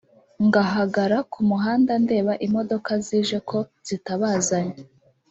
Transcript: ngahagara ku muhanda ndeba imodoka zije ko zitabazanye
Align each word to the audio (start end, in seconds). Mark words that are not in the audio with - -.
ngahagara 0.45 1.17
ku 1.31 1.39
muhanda 1.49 1.93
ndeba 2.03 2.33
imodoka 2.47 2.91
zije 3.05 3.37
ko 3.49 3.57
zitabazanye 3.87 4.75